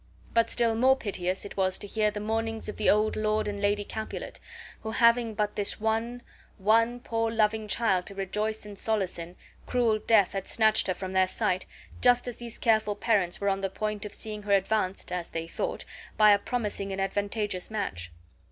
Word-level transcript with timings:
But 0.33 0.49
still 0.49 0.73
more 0.73 0.95
piteous 0.95 1.45
it 1.45 1.55
was 1.55 1.77
to 1.77 1.85
hear 1.85 2.09
the 2.09 2.19
mournings 2.19 2.67
of 2.67 2.77
the 2.77 2.89
old 2.89 3.15
Lord 3.15 3.47
and 3.47 3.61
Lady 3.61 3.83
Capulet, 3.83 4.39
who 4.81 4.89
having 4.93 5.35
but 5.35 5.55
this 5.55 5.79
one, 5.79 6.23
one 6.57 6.99
poor 6.99 7.29
loving 7.29 7.67
child 7.67 8.07
to 8.07 8.15
rejoice 8.15 8.65
and 8.65 8.75
solace 8.79 9.19
in, 9.19 9.35
cruel 9.67 9.99
death 9.99 10.31
had 10.31 10.47
snatched 10.47 10.87
her 10.87 10.95
from 10.95 11.11
their 11.11 11.27
sight, 11.27 11.67
just 12.01 12.27
as 12.27 12.37
these 12.37 12.57
careful 12.57 12.95
parents 12.95 13.39
were 13.39 13.49
on 13.49 13.61
the 13.61 13.69
point 13.69 14.03
of 14.03 14.11
seeing 14.15 14.41
her 14.41 14.53
advanced 14.53 15.11
(as 15.11 15.29
they 15.29 15.45
thought) 15.47 15.85
by 16.17 16.31
a 16.31 16.39
promising 16.39 16.91
and 16.91 16.99
advantageous 16.99 17.69
match. 17.69 18.11